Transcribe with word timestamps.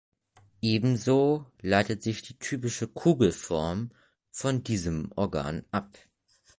Ebenso 0.63 1.45
leitet 1.61 2.01
sich 2.01 2.23
die 2.23 2.39
typische 2.39 2.87
Kugelform 2.87 3.91
von 4.31 4.63
diesem 4.63 5.11
Organ 5.15 5.63
ab. 5.69 5.95